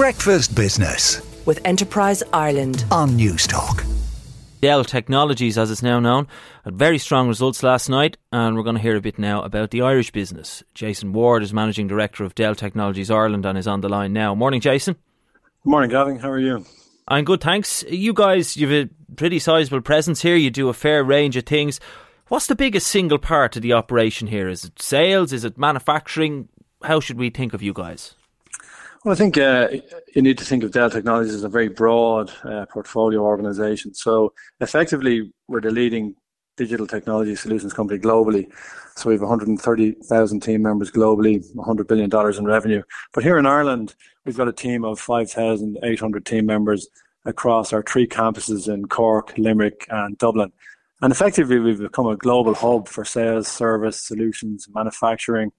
Breakfast 0.00 0.54
Business 0.54 1.20
with 1.44 1.60
Enterprise 1.66 2.22
Ireland 2.32 2.86
on 2.90 3.10
Newstalk. 3.10 3.84
Dell 4.62 4.82
Technologies, 4.82 5.58
as 5.58 5.70
it's 5.70 5.82
now 5.82 6.00
known, 6.00 6.26
had 6.64 6.74
very 6.74 6.96
strong 6.96 7.28
results 7.28 7.62
last 7.62 7.90
night, 7.90 8.16
and 8.32 8.56
we're 8.56 8.62
going 8.62 8.76
to 8.76 8.80
hear 8.80 8.96
a 8.96 9.02
bit 9.02 9.18
now 9.18 9.42
about 9.42 9.72
the 9.72 9.82
Irish 9.82 10.10
business. 10.10 10.62
Jason 10.72 11.12
Ward 11.12 11.42
is 11.42 11.52
Managing 11.52 11.86
Director 11.86 12.24
of 12.24 12.34
Dell 12.34 12.54
Technologies 12.54 13.10
Ireland 13.10 13.44
and 13.44 13.58
is 13.58 13.66
on 13.66 13.82
the 13.82 13.90
line 13.90 14.14
now. 14.14 14.34
Morning, 14.34 14.62
Jason. 14.62 14.94
Good 14.94 15.70
morning, 15.70 15.90
Gavin. 15.90 16.18
How 16.18 16.30
are 16.30 16.40
you? 16.40 16.64
I'm 17.06 17.26
good, 17.26 17.42
thanks. 17.42 17.84
You 17.86 18.14
guys, 18.14 18.56
you've 18.56 18.72
a 18.72 18.88
pretty 19.16 19.38
sizable 19.38 19.82
presence 19.82 20.22
here. 20.22 20.34
You 20.34 20.48
do 20.48 20.70
a 20.70 20.72
fair 20.72 21.04
range 21.04 21.36
of 21.36 21.44
things. 21.44 21.78
What's 22.28 22.46
the 22.46 22.56
biggest 22.56 22.86
single 22.86 23.18
part 23.18 23.54
of 23.54 23.60
the 23.60 23.74
operation 23.74 24.28
here? 24.28 24.48
Is 24.48 24.64
it 24.64 24.80
sales? 24.80 25.34
Is 25.34 25.44
it 25.44 25.58
manufacturing? 25.58 26.48
How 26.82 27.00
should 27.00 27.18
we 27.18 27.28
think 27.28 27.52
of 27.52 27.60
you 27.60 27.74
guys? 27.74 28.14
Well, 29.02 29.14
I 29.14 29.16
think 29.16 29.38
uh, 29.38 29.68
you 30.14 30.20
need 30.20 30.36
to 30.36 30.44
think 30.44 30.62
of 30.62 30.72
Dell 30.72 30.90
Technologies 30.90 31.34
as 31.34 31.42
a 31.42 31.48
very 31.48 31.68
broad 31.68 32.30
uh, 32.44 32.66
portfolio 32.66 33.22
organization. 33.22 33.94
So 33.94 34.34
effectively, 34.60 35.32
we're 35.48 35.62
the 35.62 35.70
leading 35.70 36.14
digital 36.58 36.86
technology 36.86 37.34
solutions 37.34 37.72
company 37.72 37.98
globally. 37.98 38.46
So 38.96 39.08
we 39.08 39.14
have 39.14 39.22
130,000 39.22 40.40
team 40.40 40.60
members 40.60 40.90
globally, 40.90 41.42
$100 41.56 41.88
billion 41.88 42.10
in 42.36 42.44
revenue. 42.44 42.82
But 43.14 43.24
here 43.24 43.38
in 43.38 43.46
Ireland, 43.46 43.94
we've 44.26 44.36
got 44.36 44.48
a 44.48 44.52
team 44.52 44.84
of 44.84 45.00
5,800 45.00 46.26
team 46.26 46.44
members 46.44 46.86
across 47.24 47.72
our 47.72 47.82
three 47.82 48.06
campuses 48.06 48.68
in 48.68 48.86
Cork, 48.86 49.32
Limerick, 49.38 49.86
and 49.88 50.18
Dublin. 50.18 50.52
And 51.00 51.10
effectively, 51.10 51.58
we've 51.58 51.78
become 51.78 52.06
a 52.06 52.16
global 52.16 52.52
hub 52.52 52.86
for 52.86 53.06
sales, 53.06 53.48
service, 53.48 53.98
solutions, 53.98 54.68
manufacturing, 54.74 55.52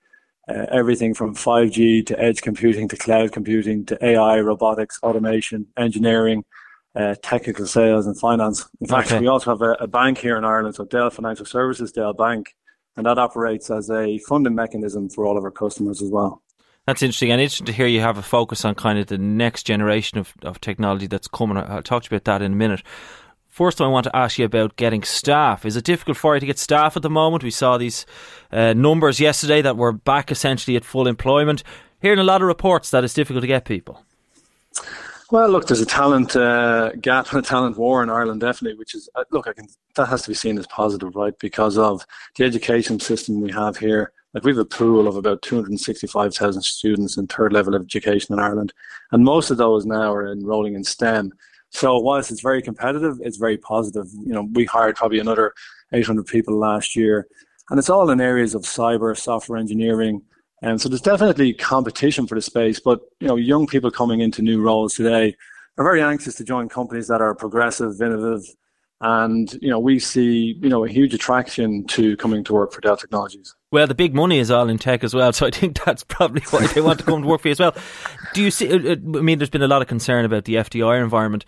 uh, 0.47 0.65
everything 0.71 1.13
from 1.13 1.35
5G 1.35 2.05
to 2.07 2.19
edge 2.19 2.41
computing 2.41 2.87
to 2.89 2.97
cloud 2.97 3.31
computing 3.31 3.85
to 3.85 4.05
AI, 4.05 4.39
robotics, 4.39 4.99
automation, 5.03 5.67
engineering, 5.77 6.43
uh, 6.95 7.15
technical 7.21 7.65
sales, 7.65 8.07
and 8.07 8.19
finance. 8.19 8.67
In 8.79 8.87
fact, 8.87 9.11
okay. 9.11 9.19
we 9.19 9.27
also 9.27 9.51
have 9.51 9.61
a, 9.61 9.71
a, 9.79 9.87
bank 9.87 10.17
here 10.17 10.37
in 10.37 10.43
Ireland, 10.43 10.75
so 10.75 10.85
Dell 10.85 11.09
Financial 11.09 11.45
Services, 11.45 11.91
Dell 11.91 12.13
Bank, 12.13 12.55
and 12.97 13.05
that 13.05 13.17
operates 13.17 13.69
as 13.69 13.89
a 13.89 14.17
funding 14.19 14.55
mechanism 14.55 15.09
for 15.09 15.25
all 15.25 15.37
of 15.37 15.43
our 15.43 15.51
customers 15.51 16.01
as 16.01 16.09
well. 16.09 16.41
That's 16.87 17.03
interesting, 17.03 17.31
and 17.31 17.39
interesting 17.39 17.67
to 17.67 17.73
hear 17.73 17.85
you 17.85 18.01
have 18.01 18.17
a 18.17 18.23
focus 18.23 18.65
on 18.65 18.75
kind 18.75 18.97
of 18.97 19.07
the 19.07 19.17
next 19.17 19.63
generation 19.63 20.17
of, 20.17 20.33
of 20.41 20.59
technology 20.59 21.07
that's 21.07 21.27
coming. 21.27 21.57
I'll 21.57 21.83
talk 21.83 22.03
to 22.03 22.07
you 22.11 22.17
about 22.17 22.25
that 22.25 22.41
in 22.41 22.53
a 22.53 22.55
minute. 22.55 22.81
First, 23.61 23.79
I 23.79 23.85
want 23.85 24.05
to 24.05 24.15
ask 24.15 24.39
you 24.39 24.45
about 24.45 24.75
getting 24.75 25.03
staff. 25.03 25.67
Is 25.67 25.75
it 25.75 25.83
difficult 25.83 26.17
for 26.17 26.33
you 26.33 26.39
to 26.39 26.47
get 26.47 26.57
staff 26.57 26.97
at 26.97 27.03
the 27.03 27.11
moment? 27.11 27.43
We 27.43 27.51
saw 27.51 27.77
these 27.77 28.07
uh, 28.51 28.73
numbers 28.73 29.19
yesterday 29.19 29.61
that 29.61 29.77
we're 29.77 29.91
back 29.91 30.31
essentially 30.31 30.75
at 30.75 30.83
full 30.83 31.05
employment. 31.05 31.61
Hearing 32.01 32.17
a 32.17 32.23
lot 32.23 32.41
of 32.41 32.47
reports 32.47 32.89
that 32.89 33.03
it's 33.03 33.13
difficult 33.13 33.43
to 33.43 33.47
get 33.47 33.65
people. 33.65 34.03
Well, 35.29 35.47
look, 35.47 35.67
there's 35.67 35.79
a 35.79 35.85
talent 35.85 36.35
uh, 36.35 36.93
gap 36.93 37.31
and 37.31 37.45
a 37.45 37.47
talent 37.47 37.77
war 37.77 38.01
in 38.01 38.09
Ireland, 38.09 38.41
definitely. 38.41 38.79
Which 38.79 38.95
is, 38.95 39.07
uh, 39.13 39.25
look, 39.29 39.45
I 39.45 39.53
can 39.53 39.67
that 39.93 40.07
has 40.07 40.23
to 40.23 40.29
be 40.29 40.33
seen 40.33 40.57
as 40.57 40.65
positive, 40.65 41.15
right? 41.15 41.37
Because 41.37 41.77
of 41.77 42.03
the 42.37 42.45
education 42.45 42.99
system 42.99 43.41
we 43.41 43.51
have 43.51 43.77
here. 43.77 44.11
Like 44.33 44.43
we 44.43 44.53
have 44.53 44.57
a 44.57 44.65
pool 44.65 45.07
of 45.07 45.17
about 45.17 45.43
265,000 45.43 46.63
students 46.63 47.15
in 47.15 47.27
third 47.27 47.53
level 47.53 47.75
education 47.75 48.33
in 48.33 48.39
Ireland, 48.39 48.73
and 49.11 49.23
most 49.23 49.51
of 49.51 49.57
those 49.57 49.85
now 49.85 50.11
are 50.11 50.31
enrolling 50.31 50.73
in 50.73 50.83
STEM. 50.83 51.31
So 51.71 51.97
whilst 51.97 52.31
it's 52.31 52.41
very 52.41 52.61
competitive, 52.61 53.17
it's 53.21 53.37
very 53.37 53.57
positive. 53.57 54.05
You 54.13 54.33
know, 54.33 54.49
we 54.53 54.65
hired 54.65 54.95
probably 54.95 55.19
another 55.19 55.53
800 55.93 56.25
people 56.25 56.57
last 56.57 56.95
year, 56.95 57.27
and 57.69 57.79
it's 57.79 57.89
all 57.89 58.09
in 58.09 58.21
areas 58.21 58.53
of 58.53 58.63
cyber, 58.63 59.17
software 59.17 59.57
engineering. 59.57 60.21
And 60.61 60.79
so 60.79 60.89
there's 60.89 61.01
definitely 61.01 61.53
competition 61.53 62.27
for 62.27 62.35
the 62.35 62.41
space, 62.41 62.79
but 62.79 62.99
you 63.19 63.27
know, 63.27 63.35
young 63.35 63.65
people 63.65 63.89
coming 63.89 64.19
into 64.21 64.41
new 64.41 64.61
roles 64.61 64.93
today 64.93 65.35
are 65.77 65.83
very 65.83 66.01
anxious 66.01 66.35
to 66.35 66.43
join 66.43 66.69
companies 66.69 67.07
that 67.07 67.21
are 67.21 67.33
progressive, 67.33 67.99
innovative, 68.01 68.43
and 69.01 69.57
you 69.61 69.69
know 69.69 69.79
we 69.79 69.99
see 69.99 70.57
you 70.61 70.69
know 70.69 70.85
a 70.85 70.89
huge 70.89 71.13
attraction 71.13 71.85
to 71.87 72.15
coming 72.17 72.43
to 72.43 72.53
work 72.53 72.71
for 72.71 72.81
Dell 72.81 72.97
Technologies. 72.97 73.55
Well, 73.71 73.87
the 73.87 73.95
big 73.95 74.13
money 74.13 74.37
is 74.37 74.51
all 74.51 74.67
in 74.67 74.77
tech 74.77 75.01
as 75.01 75.13
well, 75.13 75.31
so 75.31 75.47
I 75.47 75.51
think 75.51 75.83
that's 75.85 76.03
probably 76.03 76.41
why 76.49 76.67
they 76.67 76.81
want 76.81 76.99
to 76.99 77.05
come 77.05 77.21
to 77.21 77.27
work 77.27 77.41
for 77.41 77.47
you 77.47 77.53
as 77.53 77.59
well. 77.59 77.75
Do 78.33 78.43
you 78.43 78.51
see? 78.51 78.71
Uh, 78.71 78.93
uh, 78.93 79.17
I 79.17 79.21
mean, 79.21 79.39
there's 79.39 79.49
been 79.49 79.61
a 79.61 79.67
lot 79.67 79.81
of 79.81 79.87
concern 79.87 80.25
about 80.25 80.45
the 80.45 80.55
FDI 80.55 81.01
environment. 81.01 81.45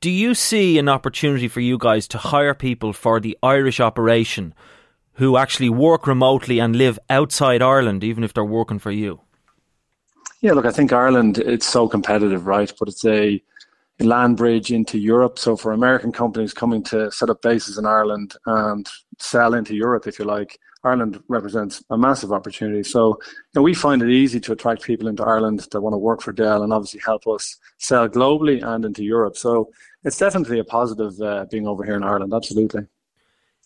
Do 0.00 0.10
you 0.10 0.34
see 0.34 0.78
an 0.78 0.88
opportunity 0.88 1.48
for 1.48 1.60
you 1.60 1.76
guys 1.76 2.08
to 2.08 2.18
hire 2.18 2.54
people 2.54 2.92
for 2.92 3.20
the 3.20 3.36
Irish 3.42 3.80
operation 3.80 4.54
who 5.14 5.36
actually 5.36 5.68
work 5.68 6.06
remotely 6.06 6.60
and 6.60 6.76
live 6.76 6.98
outside 7.10 7.60
Ireland, 7.60 8.04
even 8.04 8.22
if 8.22 8.32
they're 8.32 8.44
working 8.44 8.78
for 8.78 8.92
you? 8.92 9.20
Yeah, 10.40 10.52
look, 10.52 10.64
I 10.64 10.70
think 10.70 10.92
Ireland 10.92 11.38
it's 11.38 11.66
so 11.66 11.88
competitive, 11.88 12.46
right? 12.46 12.72
But 12.78 12.88
it's 12.88 13.04
a 13.04 13.42
land 13.98 14.36
bridge 14.36 14.70
into 14.70 14.98
Europe. 14.98 15.38
So 15.38 15.56
for 15.56 15.72
American 15.72 16.12
companies 16.12 16.54
coming 16.54 16.84
to 16.84 17.10
set 17.10 17.28
up 17.28 17.42
bases 17.42 17.76
in 17.76 17.84
Ireland 17.84 18.36
and 18.46 18.88
sell 19.18 19.52
into 19.52 19.74
Europe, 19.74 20.06
if 20.06 20.20
you 20.20 20.24
like, 20.24 20.60
Ireland 20.88 21.22
represents 21.28 21.82
a 21.90 21.98
massive 21.98 22.32
opportunity. 22.32 22.82
So 22.82 23.18
you 23.22 23.54
know, 23.54 23.62
we 23.62 23.74
find 23.74 24.02
it 24.02 24.10
easy 24.10 24.40
to 24.40 24.52
attract 24.52 24.82
people 24.82 25.08
into 25.08 25.24
Ireland 25.24 25.66
that 25.70 25.80
want 25.80 25.94
to 25.94 25.98
work 25.98 26.20
for 26.22 26.32
Dell 26.32 26.62
and 26.62 26.72
obviously 26.72 27.00
help 27.04 27.26
us 27.26 27.56
sell 27.78 28.08
globally 28.08 28.62
and 28.62 28.84
into 28.84 29.04
Europe. 29.04 29.36
So 29.36 29.70
it's 30.04 30.18
definitely 30.18 30.58
a 30.58 30.64
positive 30.64 31.20
uh, 31.20 31.46
being 31.50 31.66
over 31.66 31.84
here 31.84 31.96
in 31.96 32.02
Ireland. 32.02 32.32
Absolutely. 32.32 32.86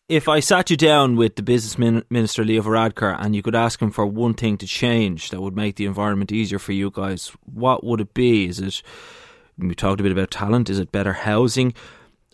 If 0.09 0.29
I 0.29 0.41
sat 0.41 0.69
you 0.69 0.77
down 0.77 1.17
with 1.17 1.37
the 1.37 1.43
business 1.43 1.79
min- 1.79 2.05
minister 2.11 2.45
Leo 2.45 2.63
Varadkar 2.63 3.17
and 3.19 3.35
you 3.35 3.43
could 3.43 3.55
ask 3.55 3.81
him 3.81 3.91
for 3.91 4.05
one 4.05 4.35
thing 4.35 4.59
to 4.59 4.67
change 4.67 5.31
that 5.31 5.41
would 5.41 5.57
make 5.57 5.77
the 5.77 5.87
environment 5.87 6.33
easier 6.33 6.59
for 6.59 6.73
you 6.73 6.91
guys, 6.91 7.33
what 7.45 7.85
would 7.85 8.01
it 8.01 8.13
be? 8.13 8.47
Is 8.47 8.59
it 8.59 8.83
we 9.59 9.75
talked 9.75 10.01
a 10.01 10.03
bit 10.03 10.13
about 10.13 10.31
talent. 10.31 10.71
Is 10.71 10.79
it 10.79 10.93
better 10.93 11.13
housing? 11.13 11.75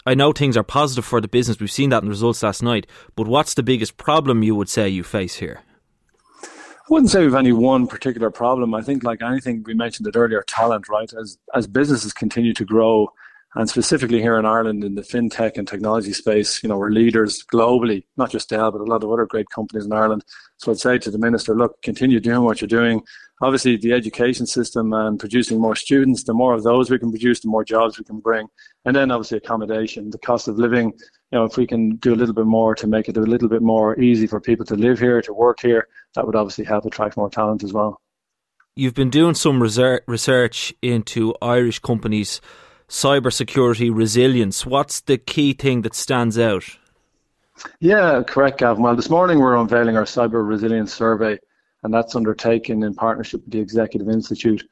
I 0.09 0.15
know 0.15 0.33
things 0.33 0.57
are 0.57 0.63
positive 0.63 1.05
for 1.05 1.21
the 1.21 1.29
business. 1.29 1.61
We've 1.61 1.71
seen 1.71 1.91
that 1.91 1.99
in 1.99 2.07
the 2.07 2.11
results 2.11 2.43
last 2.43 2.63
night. 2.63 2.87
But 3.15 3.27
what's 3.27 3.53
the 3.53 3.63
biggest 3.63 3.99
problem 3.99 4.43
you 4.43 4.55
would 4.55 4.71
say 4.71 4.89
you 4.89 5.05
face 5.05 5.35
here? 5.35 5.61
I 6.43 6.49
wouldn't 6.89 7.11
say 7.11 7.21
we've 7.21 7.35
any 7.35 7.53
one 7.53 7.87
particular 7.87 8.31
problem. 8.31 8.73
I 8.73 8.81
think, 8.81 9.05
like 9.05 9.21
anything, 9.21 9.65
we 9.67 9.75
mentioned 9.75 10.09
it 10.09 10.17
earlier, 10.17 10.43
talent, 10.49 10.89
right? 10.89 11.13
As 11.13 11.37
as 11.55 11.67
businesses 11.67 12.15
continue 12.15 12.55
to 12.55 12.65
grow, 12.65 13.13
and 13.55 13.69
specifically 13.69 14.21
here 14.21 14.39
in 14.39 14.45
Ireland 14.45 14.85
in 14.85 14.95
the 14.95 15.03
fintech 15.03 15.57
and 15.57 15.67
technology 15.67 16.13
space, 16.13 16.63
you 16.63 16.69
know, 16.69 16.77
we're 16.77 16.91
leaders 16.91 17.43
globally, 17.53 18.05
not 18.17 18.31
just 18.31 18.51
Dell, 18.51 18.71
but 18.71 18.81
a 18.81 18.85
lot 18.85 19.03
of 19.03 19.11
other 19.11 19.27
great 19.27 19.49
companies 19.49 19.87
in 19.87 19.93
Ireland. 19.93 20.23
So 20.59 20.71
I'd 20.71 20.79
say 20.79 20.99
to 20.99 21.11
the 21.11 21.19
minister, 21.19 21.55
look, 21.55 21.81
continue 21.83 22.21
doing 22.21 22.43
what 22.43 22.61
you're 22.61 22.69
doing. 22.69 23.03
Obviously, 23.41 23.77
the 23.77 23.93
education 23.93 24.47
system 24.47 24.93
and 24.93 25.19
producing 25.19 25.61
more 25.61 25.77
students, 25.77 26.25
the 26.25 26.35
more 26.35 26.55
of 26.55 26.63
those 26.63 26.91
we 26.91 26.99
can 26.99 27.11
produce, 27.11 27.41
the 27.41 27.49
more 27.49 27.65
jobs 27.65 27.97
we 27.97 28.05
can 28.05 28.19
bring. 28.19 28.49
And 28.85 28.95
then 28.95 29.11
obviously 29.11 29.39
accommodation, 29.39 30.11
the 30.11 30.19
cost 30.19 30.49
of 30.49 30.59
living. 30.59 30.93
You 31.31 31.39
know, 31.39 31.45
if 31.45 31.57
we 31.57 31.67
can 31.67 31.97
do 31.97 32.13
a 32.13 32.17
little 32.17 32.35
bit 32.35 32.47
more 32.47 32.75
to 32.75 32.87
make 32.87 33.09
it 33.09 33.17
a 33.17 33.21
little 33.21 33.49
bit 33.49 33.63
more 33.63 33.99
easy 33.99 34.27
for 34.27 34.41
people 34.41 34.67
to 34.67 34.75
live 34.75 34.99
here, 34.99 35.23
to 35.23 35.33
work 35.33 35.61
here, 35.61 35.89
that 36.15 36.27
would 36.27 36.37
obviously 36.37 36.65
help 36.65 36.85
attract 36.85 37.17
more 37.17 37.31
talent 37.31 37.63
as 37.63 37.73
well. 37.73 38.01
You've 38.75 38.95
been 38.95 39.11
doing 39.11 39.35
some 39.35 39.63
research 39.63 40.75
into 40.83 41.35
Irish 41.41 41.79
companies' 41.79 42.41
cybersecurity 42.89 43.95
resilience. 43.95 44.65
What's 44.65 45.01
the 45.01 45.19
key 45.19 45.53
thing 45.53 45.83
that 45.83 45.95
stands 45.95 46.39
out? 46.39 46.65
Yeah, 47.81 48.23
correct, 48.23 48.59
Gavin. 48.59 48.83
Well, 48.83 48.97
this 48.97 49.11
morning 49.11 49.39
we're 49.39 49.57
unveiling 49.57 49.97
our 49.97 50.05
cyber 50.05 50.47
resilience 50.47 50.93
survey, 50.95 51.39
and 51.83 51.93
that's 51.93 52.17
undertaken 52.17 52.83
in 52.83 52.95
partnership 52.95 53.43
with 53.43 53.53
the 53.53 53.61
Executive 53.61 54.09
Institute. 54.09 54.65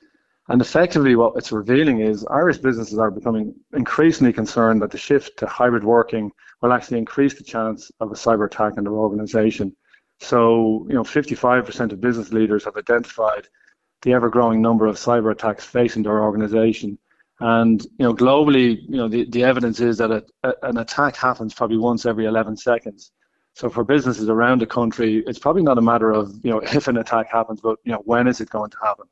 And 0.49 0.61
effectively, 0.61 1.17
what 1.17 1.35
it's 1.37 1.53
revealing 1.53 2.01
is 2.01 2.25
Irish 2.31 2.59
businesses 2.59 2.99
are 2.99 3.11
becoming 3.11 3.55
increasingly 3.73 4.33
concerned 4.33 4.81
that 4.83 4.93
the 4.93 4.99
shift 4.99 5.39
to 5.39 5.47
hybrid 5.47 5.85
working 5.85 6.31
will 6.63 6.73
actually 6.73 6.99
increase 6.99 7.35
the 7.35 7.45
chance 7.45 7.91
of 8.01 8.13
a 8.13 8.15
cyber 8.15 8.47
attack 8.47 8.75
in 8.79 8.85
their 8.85 8.93
organization. 8.93 9.75
So, 10.21 10.87
you 10.89 10.95
know, 10.95 11.03
55% 11.03 11.93
of 11.93 12.01
business 12.01 12.33
leaders 12.33 12.65
have 12.65 12.77
identified 12.77 13.49
the 14.03 14.13
ever 14.13 14.31
growing 14.31 14.63
number 14.63 14.87
of 14.87 14.97
cyber 14.97 15.33
attacks 15.33 15.65
facing 15.65 16.05
their 16.05 16.23
organization 16.23 16.99
and 17.41 17.83
you 17.83 18.07
know, 18.07 18.15
globally, 18.15 18.79
you 18.89 18.97
know, 18.97 19.09
the, 19.09 19.25
the 19.29 19.45
evidence 19.45 19.81
is 19.81 19.99
that 19.99 20.11
a, 20.11 20.25
a, 20.43 20.53
an 20.63 20.79
attack 20.79 21.17
happens 21.17 21.53
probably 21.53 21.77
once 21.77 22.07
every 22.07 22.25
11 22.25 22.57
seconds. 22.57 23.13
So 23.55 23.71
for 23.71 23.85
businesses 23.85 24.29
around 24.29 24.61
the 24.61 24.67
country, 24.67 25.23
it's 25.27 25.39
probably 25.39 25.63
not 25.63 25.79
a 25.79 25.83
matter 25.83 26.11
of 26.11 26.33
you 26.45 26.51
know 26.51 26.61
if 26.61 26.89
an 26.89 26.99
attack 26.99 27.31
happens, 27.31 27.61
but 27.61 27.79
you 27.85 27.93
know 27.93 28.03
when 28.05 28.27
is 28.27 28.41
it 28.41 28.51
going 28.51 28.71
to 28.71 28.77
happen. 28.83 29.07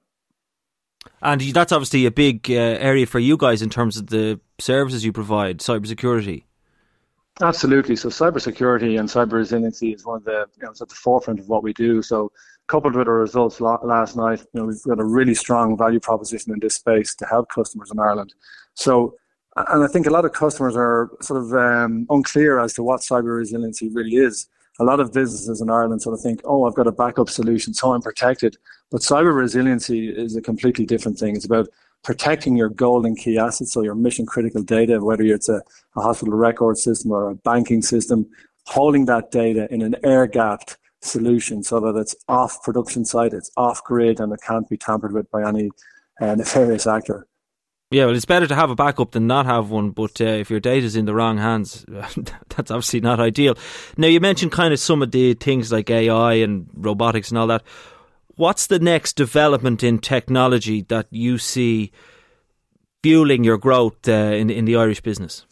And 1.22 1.40
that's 1.40 1.72
obviously 1.72 2.04
a 2.06 2.10
big 2.10 2.50
uh, 2.50 2.54
area 2.54 3.06
for 3.06 3.18
you 3.18 3.36
guys 3.36 3.62
in 3.62 3.70
terms 3.70 3.96
of 3.96 4.08
the 4.08 4.40
services 4.58 5.04
you 5.04 5.12
provide, 5.12 5.60
cybersecurity. 5.60 6.44
Absolutely. 7.40 7.96
So 7.96 8.10
cybersecurity 8.10 8.98
and 9.00 9.08
cyber 9.08 9.32
resiliency 9.32 9.92
is 9.92 10.04
one 10.04 10.18
of 10.18 10.24
the 10.24 10.46
you 10.56 10.64
know, 10.64 10.70
it's 10.70 10.82
at 10.82 10.88
the 10.88 10.94
forefront 10.94 11.40
of 11.40 11.48
what 11.48 11.62
we 11.62 11.72
do. 11.72 12.02
So 12.02 12.30
coupled 12.66 12.94
with 12.94 13.08
our 13.08 13.18
results 13.18 13.60
last 13.60 14.16
night, 14.16 14.40
you 14.52 14.60
know, 14.60 14.66
we've 14.66 14.82
got 14.82 15.00
a 15.00 15.04
really 15.04 15.34
strong 15.34 15.76
value 15.76 16.00
proposition 16.00 16.52
in 16.52 16.58
this 16.60 16.76
space 16.76 17.14
to 17.16 17.26
help 17.26 17.48
customers 17.50 17.90
in 17.90 17.98
Ireland. 17.98 18.32
So, 18.74 19.16
and 19.56 19.84
I 19.84 19.86
think 19.86 20.06
a 20.06 20.10
lot 20.10 20.24
of 20.24 20.32
customers 20.32 20.74
are 20.76 21.10
sort 21.20 21.42
of 21.42 21.52
um, 21.54 22.06
unclear 22.10 22.58
as 22.58 22.72
to 22.74 22.82
what 22.82 23.00
cyber 23.00 23.36
resiliency 23.36 23.88
really 23.90 24.16
is. 24.16 24.48
A 24.80 24.84
lot 24.84 24.98
of 24.98 25.12
businesses 25.12 25.60
in 25.60 25.70
Ireland 25.70 26.02
sort 26.02 26.14
of 26.14 26.20
think, 26.20 26.40
oh, 26.44 26.64
I've 26.64 26.74
got 26.74 26.88
a 26.88 26.92
backup 26.92 27.30
solution, 27.30 27.74
so 27.74 27.92
I'm 27.92 28.02
protected. 28.02 28.56
But 28.90 29.02
cyber 29.02 29.34
resiliency 29.34 30.08
is 30.08 30.34
a 30.34 30.42
completely 30.42 30.86
different 30.86 31.18
thing. 31.18 31.36
It's 31.36 31.44
about 31.44 31.68
protecting 32.02 32.56
your 32.56 32.70
golden 32.70 33.14
key 33.14 33.38
assets, 33.38 33.72
so 33.72 33.82
your 33.82 33.94
mission 33.94 34.26
critical 34.26 34.62
data, 34.62 35.00
whether 35.04 35.22
it's 35.22 35.48
a, 35.48 35.62
a 35.96 36.00
hospital 36.00 36.34
record 36.34 36.76
system 36.76 37.12
or 37.12 37.30
a 37.30 37.34
banking 37.36 37.82
system, 37.82 38.26
holding 38.66 39.04
that 39.04 39.30
data 39.30 39.72
in 39.72 39.82
an 39.82 39.94
air 40.02 40.26
gapped 40.26 40.76
solution 41.04 41.62
so 41.62 41.80
that 41.80 41.96
it's 41.96 42.14
off 42.28 42.62
production 42.62 43.04
site, 43.04 43.32
it's 43.32 43.50
off 43.56 43.82
grid, 43.84 44.20
and 44.20 44.32
it 44.32 44.40
can't 44.46 44.68
be 44.68 44.76
tampered 44.76 45.12
with 45.12 45.30
by 45.30 45.46
any 45.46 45.70
uh, 46.20 46.34
nefarious 46.34 46.86
actor. 46.86 47.26
Yeah, 47.90 48.06
well, 48.06 48.16
it's 48.16 48.24
better 48.24 48.46
to 48.48 48.54
have 48.54 48.70
a 48.70 48.74
backup 48.74 49.12
than 49.12 49.26
not 49.26 49.46
have 49.46 49.70
one. 49.70 49.90
But 49.90 50.20
uh, 50.20 50.24
if 50.24 50.50
your 50.50 50.58
data 50.58 50.84
is 50.84 50.96
in 50.96 51.04
the 51.04 51.14
wrong 51.14 51.38
hands, 51.38 51.84
that's 52.48 52.70
obviously 52.70 53.00
not 53.00 53.20
ideal. 53.20 53.56
Now, 53.96 54.08
you 54.08 54.20
mentioned 54.20 54.52
kind 54.52 54.72
of 54.72 54.80
some 54.80 55.02
of 55.02 55.12
the 55.12 55.34
things 55.34 55.70
like 55.70 55.90
AI 55.90 56.34
and 56.34 56.68
robotics 56.74 57.30
and 57.30 57.38
all 57.38 57.46
that. 57.46 57.62
What's 58.36 58.66
the 58.66 58.80
next 58.80 59.12
development 59.12 59.84
in 59.84 60.00
technology 60.00 60.82
that 60.82 61.06
you 61.10 61.38
see 61.38 61.92
fueling 63.02 63.44
your 63.44 63.58
growth 63.58 64.08
uh, 64.08 64.12
in 64.12 64.50
in 64.50 64.64
the 64.64 64.74
Irish 64.76 65.00
business? 65.00 65.46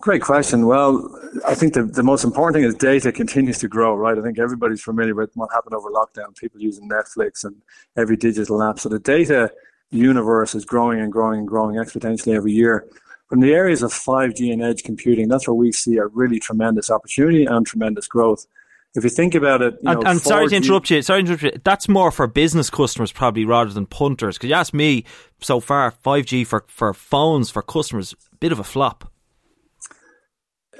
Great 0.00 0.22
question. 0.22 0.66
Well, 0.66 1.14
I 1.46 1.54
think 1.54 1.74
the, 1.74 1.82
the 1.82 2.02
most 2.02 2.24
important 2.24 2.54
thing 2.54 2.64
is 2.64 2.74
data 2.74 3.12
continues 3.12 3.58
to 3.58 3.68
grow, 3.68 3.94
right? 3.94 4.16
I 4.16 4.22
think 4.22 4.38
everybody's 4.38 4.82
familiar 4.82 5.14
with 5.14 5.30
what 5.34 5.50
happened 5.52 5.74
over 5.74 5.90
lockdown, 5.90 6.36
people 6.36 6.60
using 6.60 6.88
Netflix 6.88 7.44
and 7.44 7.56
every 7.96 8.16
digital 8.16 8.62
app. 8.62 8.78
So 8.78 8.88
the 8.88 8.98
data 8.98 9.52
universe 9.90 10.54
is 10.54 10.64
growing 10.64 11.00
and 11.00 11.12
growing 11.12 11.40
and 11.40 11.48
growing 11.48 11.76
exponentially 11.76 12.34
every 12.34 12.52
year. 12.52 12.86
From 13.28 13.40
the 13.40 13.52
areas 13.52 13.82
of 13.82 13.92
5G 13.92 14.52
and 14.52 14.62
edge 14.62 14.84
computing, 14.84 15.28
that's 15.28 15.46
where 15.46 15.54
we 15.54 15.70
see 15.72 15.98
a 15.98 16.06
really 16.06 16.38
tremendous 16.38 16.90
opportunity 16.90 17.44
and 17.44 17.66
tremendous 17.66 18.08
growth. 18.08 18.46
If 18.94 19.04
you 19.04 19.10
think 19.10 19.34
about 19.34 19.60
it, 19.60 19.74
and, 19.84 20.00
know, 20.00 20.10
and 20.10 20.18
sorry 20.18 20.48
to 20.48 20.56
interrupt 20.56 20.88
you, 20.88 21.02
sorry 21.02 21.22
to 21.22 21.32
interrupt 21.32 21.56
you. 21.56 21.60
That's 21.62 21.90
more 21.90 22.10
for 22.10 22.26
business 22.26 22.70
customers 22.70 23.12
probably 23.12 23.44
rather 23.44 23.70
than 23.70 23.84
punters. 23.84 24.38
Because 24.38 24.48
you 24.48 24.56
ask 24.56 24.72
me, 24.72 25.04
so 25.42 25.60
far 25.60 25.92
5G 25.92 26.46
for 26.46 26.64
for 26.68 26.94
phones 26.94 27.50
for 27.50 27.60
customers, 27.60 28.14
bit 28.40 28.50
of 28.50 28.58
a 28.58 28.64
flop. 28.64 29.12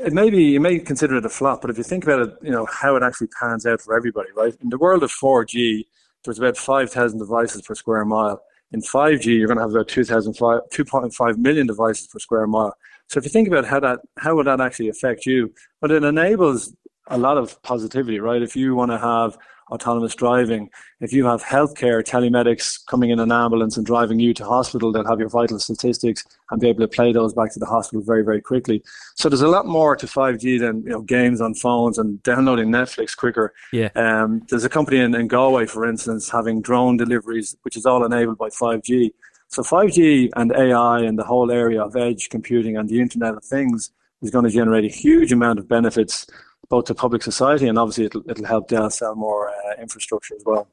It 0.04 0.12
may 0.12 0.30
be 0.30 0.44
you 0.44 0.60
may 0.60 0.78
consider 0.78 1.16
it 1.16 1.26
a 1.26 1.28
flop, 1.28 1.60
but 1.60 1.70
if 1.70 1.78
you 1.78 1.84
think 1.84 2.04
about 2.04 2.20
it, 2.20 2.34
you 2.42 2.50
know 2.50 2.66
how 2.66 2.96
it 2.96 3.02
actually 3.02 3.28
pans 3.40 3.66
out 3.66 3.80
for 3.80 3.96
everybody, 3.96 4.28
right? 4.36 4.54
In 4.60 4.68
the 4.68 4.78
world 4.78 5.02
of 5.02 5.10
4G, 5.10 5.86
there's 6.24 6.38
about 6.38 6.56
5,000 6.56 7.18
devices 7.18 7.62
per 7.62 7.74
square 7.74 8.04
mile 8.04 8.40
in 8.72 8.80
5G, 8.80 9.26
you're 9.38 9.46
going 9.46 9.56
to 9.56 9.62
have 9.62 9.70
about 9.70 9.88
2.5 9.88 11.38
million 11.38 11.66
devices 11.66 12.06
per 12.06 12.18
square 12.18 12.46
mile. 12.46 12.76
So 13.06 13.18
if 13.18 13.24
you 13.24 13.30
think 13.30 13.48
about 13.48 13.64
how 13.64 13.80
that, 13.80 14.00
how 14.18 14.36
would 14.36 14.46
that 14.46 14.60
actually 14.60 14.88
affect 14.88 15.24
you? 15.24 15.52
But 15.80 15.90
it 15.90 16.04
enables 16.04 16.74
a 17.06 17.16
lot 17.16 17.38
of 17.38 17.60
positivity, 17.62 18.20
right? 18.20 18.42
If 18.42 18.54
you 18.54 18.74
want 18.74 18.90
to 18.90 18.98
have 18.98 19.38
autonomous 19.70 20.14
driving, 20.14 20.70
if 21.00 21.12
you 21.12 21.24
have 21.26 21.42
healthcare 21.42 22.02
telemedics 22.02 22.84
coming 22.86 23.10
in 23.10 23.20
an 23.20 23.30
ambulance 23.30 23.76
and 23.76 23.86
driving 23.86 24.18
you 24.18 24.34
to 24.34 24.44
hospital, 24.44 24.92
they'll 24.92 25.06
have 25.06 25.20
your 25.20 25.28
vital 25.28 25.58
statistics 25.58 26.24
and 26.50 26.60
be 26.60 26.68
able 26.68 26.80
to 26.80 26.88
play 26.88 27.12
those 27.12 27.34
back 27.34 27.52
to 27.52 27.58
the 27.58 27.66
hospital 27.66 28.02
very, 28.02 28.24
very 28.24 28.40
quickly. 28.40 28.82
So 29.14 29.28
there's 29.28 29.42
a 29.42 29.48
lot 29.48 29.66
more 29.66 29.96
to 29.96 30.06
5G 30.06 30.60
than 30.60 30.82
you 30.82 30.90
know 30.90 31.02
games 31.02 31.40
on 31.40 31.54
phones 31.54 31.98
and 31.98 32.22
downloading 32.22 32.68
Netflix 32.68 33.16
quicker. 33.16 33.54
Yeah. 33.72 33.90
Um, 33.94 34.42
there's 34.48 34.64
a 34.64 34.68
company 34.68 34.98
in, 34.98 35.14
in 35.14 35.28
Galway, 35.28 35.66
for 35.66 35.88
instance, 35.88 36.30
having 36.30 36.62
drone 36.62 36.96
deliveries, 36.96 37.56
which 37.62 37.76
is 37.76 37.86
all 37.86 38.04
enabled 38.04 38.38
by 38.38 38.48
5G. 38.48 39.10
So 39.48 39.62
5G 39.62 40.30
and 40.36 40.52
AI 40.52 41.00
and 41.00 41.18
the 41.18 41.24
whole 41.24 41.50
area 41.50 41.82
of 41.82 41.96
edge 41.96 42.28
computing 42.28 42.76
and 42.76 42.88
the 42.88 43.00
Internet 43.00 43.34
of 43.34 43.44
Things 43.44 43.92
is 44.20 44.30
going 44.30 44.44
to 44.44 44.50
generate 44.50 44.84
a 44.84 44.94
huge 44.94 45.32
amount 45.32 45.58
of 45.58 45.68
benefits 45.68 46.26
both 46.70 46.86
to 46.86 46.94
public 46.94 47.22
society 47.22 47.66
and 47.68 47.78
obviously 47.78 48.04
it'll, 48.04 48.28
it'll 48.28 48.44
help 48.44 48.68
Dell 48.68 48.90
sell 48.90 49.14
more 49.14 49.50
uh, 49.50 49.80
infrastructure 49.80 50.34
as 50.34 50.42
well. 50.44 50.68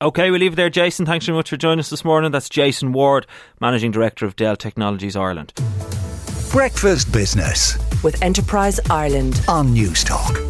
Okay, 0.00 0.30
we'll 0.30 0.38
leave 0.38 0.52
it 0.52 0.56
there, 0.56 0.70
Jason. 0.70 1.06
Thanks 1.06 1.26
very 1.26 1.36
much 1.36 1.50
for 1.50 1.56
joining 1.56 1.80
us 1.80 1.90
this 1.90 2.04
morning. 2.04 2.30
That's 2.30 2.48
Jason 2.48 2.92
Ward, 2.92 3.26
Managing 3.60 3.90
Director 3.90 4.26
of 4.26 4.36
Dell 4.36 4.54
Technologies 4.54 5.16
Ireland. 5.16 5.52
Breakfast 6.52 7.12
Business 7.12 7.76
with 8.04 8.22
Enterprise 8.22 8.78
Ireland 8.88 9.42
on 9.48 9.74
Newstalk. 9.74 10.47